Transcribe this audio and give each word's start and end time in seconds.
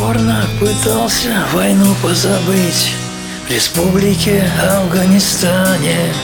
Упорно 0.00 0.42
пытался 0.58 1.44
войну 1.52 1.94
позабыть 2.02 2.94
В 3.46 3.50
республике 3.50 4.50
Афганистане. 4.62 6.14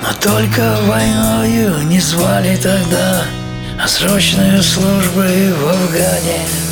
Но 0.00 0.08
только 0.14 0.78
войною 0.86 1.82
не 1.86 2.00
звали 2.00 2.56
тогда 2.56 3.24
А 3.78 3.86
срочную 3.86 4.62
службу 4.62 5.20
в 5.20 5.68
Афгане 5.68 6.71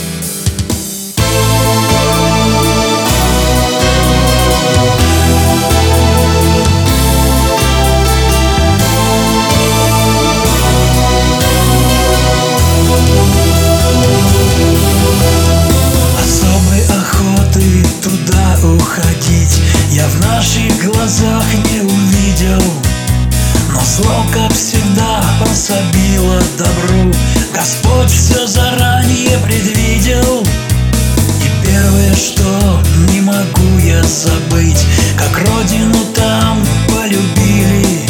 всегда, 25.70 25.90
пособило 25.90 26.40
добру. 26.58 27.12
Господь 27.54 28.10
все 28.10 28.46
заранее 28.46 29.38
предвидел. 29.44 30.42
И 30.42 31.66
первое, 31.66 32.14
что 32.14 32.82
не 33.12 33.20
могу 33.20 33.78
я 33.82 34.02
забыть 34.02 34.84
Как 35.16 35.36
родину 35.38 35.98
там 36.14 36.64
полюбили. 36.88 38.06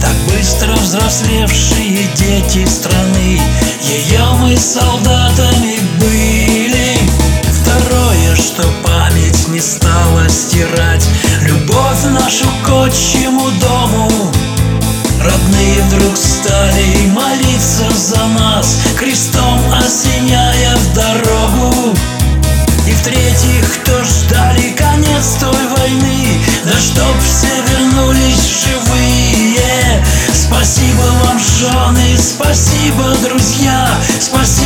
Так 0.00 0.14
быстро 0.28 0.72
взрослевшие 0.74 2.08
дети 2.16 2.66
страны 2.66 3.40
Ее 3.82 4.24
мы 4.40 4.56
солдатами 4.56 5.71
Родные 15.42 15.82
вдруг 15.82 16.16
стали 16.16 17.06
молиться 17.08 17.90
за 17.96 18.24
нас 18.26 18.78
Крестом 18.96 19.60
осеняя 19.72 20.76
в 20.76 20.94
дорогу. 20.94 21.96
И 22.86 22.92
в-третьих, 22.92 23.80
кто 23.82 24.04
ждали 24.04 24.70
конец 24.70 25.36
той 25.40 25.66
войны? 25.76 26.40
Да 26.64 26.78
чтоб 26.78 27.16
все 27.20 27.48
вернулись 27.72 28.64
живые. 28.64 30.04
Спасибо 30.32 31.02
вам, 31.24 31.38
жены, 31.38 32.16
спасибо, 32.18 33.16
друзья 33.24 33.88
Спасибо 34.20 34.61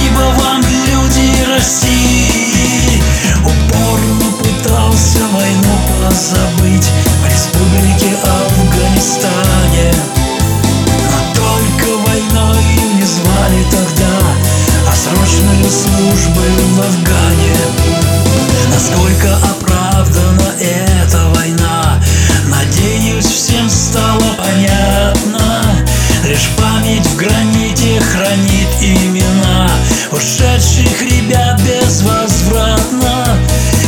безвозвратно. 31.96 33.24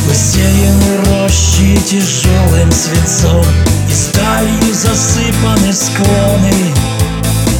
Усеяны 0.09 0.97
рощи 1.05 1.79
тяжелым 1.87 2.71
свинцом 2.71 3.45
И 3.87 3.93
сталью 3.93 4.73
засыпаны 4.73 5.71
склоны. 5.71 6.73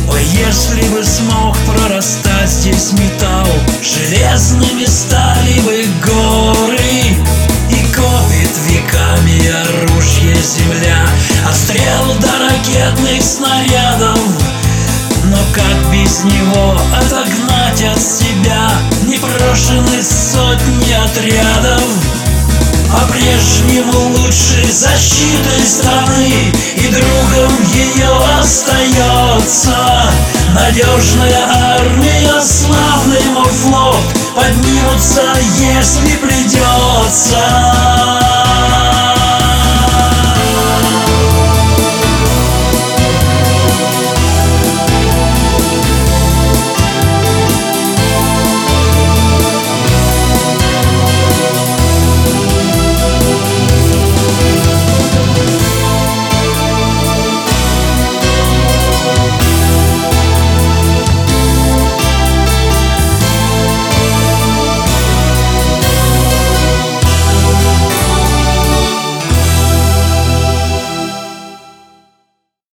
Ой, 0.10 0.24
если 0.24 0.82
бы 0.90 1.04
смог 1.04 1.56
прорастать 1.60 2.50
здесь 2.50 2.94
металл 2.94 3.48
Железными 3.84 4.86
стали 4.86 5.60
бы 5.60 5.86
горы. 6.04 7.16
И 7.70 7.94
копит 7.94 8.50
веками 8.68 9.48
оружие 9.48 10.36
земля 10.42 11.06
От 11.48 11.56
стрел 11.56 12.16
до 12.20 12.40
ракетных 12.40 13.22
снарядов 13.22 13.89
как 15.60 15.92
без 15.92 16.24
него 16.24 16.78
отогнать 16.96 17.84
от 17.84 18.02
себя 18.02 18.72
Непрошенные 19.08 20.04
сотни 20.04 20.94
отрядов. 20.94 21.84
По-прежнему 22.92 24.18
лучшей 24.18 24.72
защитой 24.72 25.66
страны 25.68 26.52
И 26.76 26.88
другом 26.88 27.54
ее 27.74 28.40
остается 28.40 30.10
Надежная 30.56 31.46
армия, 31.78 32.42
славный 32.42 33.24
мой 33.34 33.52
флот. 33.52 33.98
Поднимутся, 34.36 35.24
если 35.60 36.16
придется 36.18 37.38